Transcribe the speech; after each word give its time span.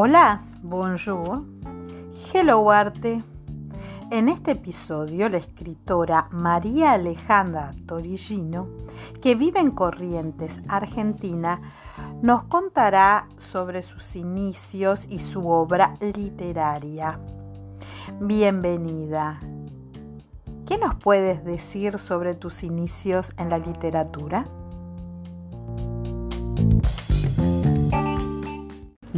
Hola, 0.00 0.42
bonjour, 0.62 1.42
hello 2.32 2.70
arte. 2.70 3.24
En 4.12 4.28
este 4.28 4.52
episodio, 4.52 5.28
la 5.28 5.38
escritora 5.38 6.28
María 6.30 6.92
Alejandra 6.92 7.74
Torigino, 7.84 8.68
que 9.20 9.34
vive 9.34 9.58
en 9.58 9.72
Corrientes, 9.72 10.60
Argentina, 10.68 11.60
nos 12.22 12.44
contará 12.44 13.26
sobre 13.38 13.82
sus 13.82 14.14
inicios 14.14 15.08
y 15.10 15.18
su 15.18 15.48
obra 15.48 15.96
literaria. 16.14 17.18
Bienvenida. 18.20 19.40
¿Qué 20.64 20.78
nos 20.78 20.94
puedes 20.94 21.44
decir 21.44 21.98
sobre 21.98 22.36
tus 22.36 22.62
inicios 22.62 23.32
en 23.36 23.50
la 23.50 23.58
literatura? 23.58 24.46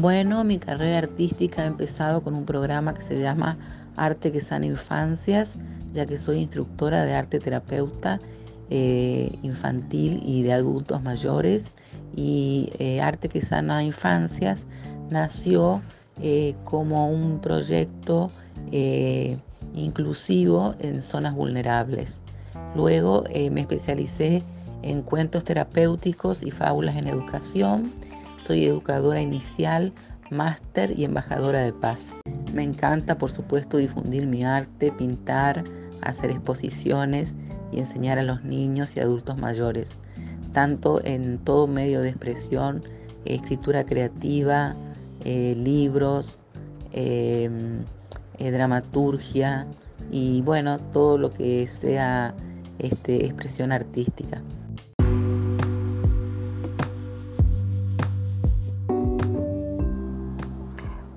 Bueno, 0.01 0.45
mi 0.45 0.59
carrera 0.59 0.97
artística 0.97 1.61
ha 1.61 1.67
empezado 1.67 2.23
con 2.23 2.35
un 2.35 2.47
programa 2.47 2.95
que 2.95 3.03
se 3.03 3.21
llama 3.21 3.59
Arte 3.97 4.33
que 4.33 4.41
sana 4.41 4.65
infancias, 4.65 5.57
ya 5.93 6.07
que 6.07 6.17
soy 6.17 6.39
instructora 6.39 7.05
de 7.05 7.13
arte 7.13 7.39
terapeuta 7.39 8.19
eh, 8.71 9.39
infantil 9.43 10.23
y 10.25 10.43
de 10.43 10.55
adultos 10.55 11.03
mayores. 11.03 11.73
Y 12.17 12.71
eh, 12.79 13.03
Arte 13.03 13.29
que 13.29 13.43
sana 13.43 13.83
infancias 13.83 14.65
nació 15.11 15.83
eh, 16.23 16.55
como 16.65 17.11
un 17.11 17.41
proyecto 17.41 18.31
inclusivo 19.75 20.77
en 20.79 21.03
zonas 21.03 21.35
vulnerables. 21.35 22.23
Luego 22.75 23.25
me 23.51 23.61
especialicé 23.61 24.45
en 24.81 25.03
cuentos 25.03 25.45
terapéuticos 25.45 26.43
y 26.43 26.53
fábulas 26.53 26.97
en 26.97 27.07
educación 27.07 27.93
soy 28.43 28.67
educadora 28.67 29.21
inicial, 29.21 29.93
máster 30.31 30.99
y 30.99 31.05
embajadora 31.05 31.61
de 31.61 31.73
paz. 31.73 32.15
Me 32.55 32.63
encanta, 32.63 33.19
por 33.19 33.31
supuesto, 33.31 33.77
difundir 33.77 34.27
mi 34.27 34.45
arte, 34.45 34.93
pintar, 34.93 35.65
hacer 36.03 36.31
exposiciones 36.31 37.35
y 37.73 37.79
enseñar 37.79 38.19
a 38.19 38.23
los 38.23 38.43
niños 38.43 38.97
y 38.97 39.01
adultos 39.01 39.39
mayores, 39.39 39.99
tanto 40.53 41.05
en 41.05 41.39
todo 41.39 41.67
medio 41.67 42.01
de 42.01 42.11
expresión, 42.11 42.83
escritura 43.25 43.85
creativa, 43.85 44.75
eh, 45.25 45.55
libros, 45.57 46.45
em, 46.93 47.85
eh, 48.39 48.51
dramaturgia 48.51 49.67
y 50.11 50.43
bueno, 50.43 50.79
todo 50.79 51.19
lo 51.19 51.33
que 51.33 51.67
sea 51.67 52.35
este, 52.79 53.27
expresión 53.27 53.71
artística. 53.71 54.43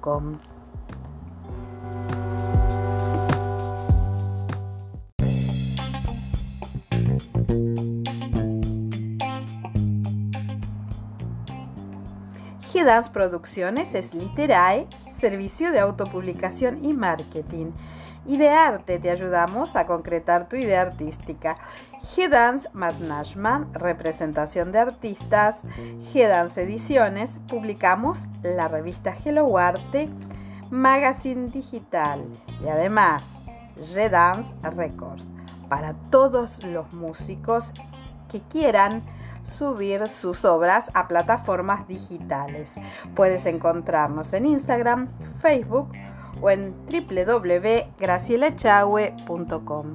com 0.00 0.38
G-Dance 12.72 13.10
Producciones 13.10 13.94
es 13.94 14.14
Literae, 14.14 14.86
servicio 15.10 15.70
de 15.72 15.80
autopublicación 15.80 16.82
y 16.82 16.94
marketing. 16.94 17.72
Y 18.26 18.36
de 18.36 18.50
arte 18.50 18.98
te 18.98 19.10
ayudamos 19.10 19.76
a 19.76 19.86
concretar 19.86 20.48
tu 20.48 20.56
idea 20.56 20.82
artística. 20.82 21.56
G-Dance 22.14 22.68
Management, 22.72 23.76
representación 23.76 24.72
de 24.72 24.78
artistas. 24.78 25.62
G-Dance 26.12 26.62
Ediciones, 26.62 27.38
publicamos 27.48 28.26
la 28.42 28.68
revista 28.68 29.14
Hello 29.24 29.58
Arte, 29.58 30.08
magazine 30.70 31.48
digital 31.48 32.24
y 32.64 32.68
además 32.68 33.42
G-Dance 33.94 34.54
Records 34.62 35.24
para 35.68 35.94
todos 36.10 36.62
los 36.64 36.92
músicos 36.92 37.72
que 38.30 38.40
quieran 38.42 39.02
subir 39.42 40.06
sus 40.08 40.44
obras 40.44 40.90
a 40.94 41.08
plataformas 41.08 41.88
digitales. 41.88 42.74
Puedes 43.14 43.46
encontrarnos 43.46 44.32
en 44.32 44.46
Instagram, 44.46 45.08
Facebook 45.40 45.90
o 46.40 46.50
en 46.50 46.74
www.gracielachahue.com. 46.90 49.86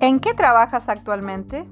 ¿En 0.00 0.18
qué 0.20 0.34
trabajas 0.34 0.88
actualmente? 0.90 1.64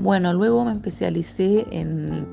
Bueno, 0.00 0.34
luego 0.34 0.64
me 0.64 0.72
especialicé 0.72 1.64
en, 1.70 2.26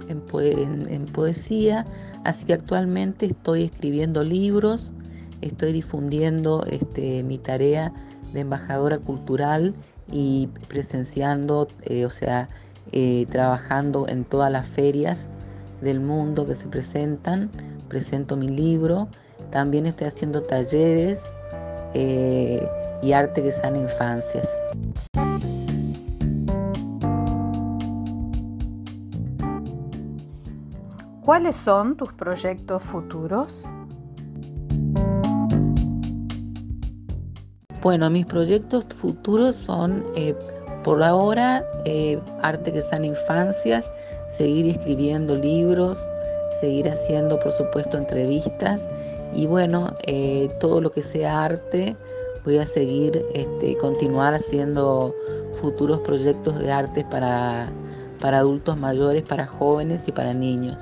poesía, 1.14 1.86
así 2.26 2.46
que 2.46 2.54
actualmente 2.54 3.28
estoy 3.28 3.66
escribiendo 3.66 4.24
libros, 4.24 4.96
estoy 5.42 5.74
difundiendo 5.74 6.66
este, 6.66 7.24
mi 7.24 7.38
tarea 7.38 7.92
de 8.34 8.42
embajadora 8.42 9.00
cultural 9.00 9.74
y 10.10 10.48
presenciando, 10.68 11.68
eh, 11.84 12.06
o 12.06 12.10
sea, 12.10 12.50
eh, 12.92 13.26
trabajando 13.30 14.08
en 14.08 14.24
todas 14.24 14.52
las 14.52 14.68
ferias 14.68 15.30
del 15.82 16.00
mundo 16.00 16.46
que 16.48 16.56
se 16.56 16.68
presentan. 16.68 17.50
Presento 17.88 18.38
mi 18.38 18.48
libro, 18.48 19.08
también 19.50 19.86
estoy 19.86 20.08
haciendo 20.08 20.44
talleres 20.44 21.20
eh, 21.94 22.68
y 23.02 23.14
arte 23.14 23.42
que 23.42 23.52
sana 23.52 23.78
infancias. 23.78 24.48
¿Cuáles 31.22 31.56
son 31.56 31.96
tus 31.96 32.12
proyectos 32.14 32.84
futuros? 32.84 33.66
Bueno, 37.82 38.12
mis 38.12 38.28
proyectos 38.28 38.86
futuros 38.96 39.56
son, 39.56 40.06
eh, 40.16 40.36
por 40.84 41.02
ahora, 41.02 41.66
eh, 41.86 42.20
arte 42.44 42.72
que 42.72 42.82
sana 42.82 43.08
infancias, 43.08 43.92
seguir 44.38 44.68
escribiendo 44.68 45.36
libros, 45.36 45.98
seguir 46.60 46.88
haciendo, 46.88 47.40
por 47.40 47.52
supuesto, 47.52 47.98
entrevistas 47.98 48.88
y 49.34 49.48
bueno, 49.48 49.96
eh, 50.06 50.52
todo 50.60 50.80
lo 50.80 50.92
que 50.92 51.02
sea 51.02 51.44
arte, 51.44 51.96
voy 52.46 52.60
a 52.60 52.68
seguir, 52.68 53.26
este, 53.34 53.76
continuar 53.78 54.36
haciendo 54.36 55.16
futuros 55.60 56.02
proyectos 56.02 56.60
de 56.60 56.72
arte 56.72 57.04
para, 57.10 57.68
para 58.20 58.40
adultos 58.40 58.78
mayores, 58.78 59.24
para 59.24 59.48
jóvenes 59.48 60.08
y 60.08 60.12
para 60.12 60.36
niños. 60.36 60.82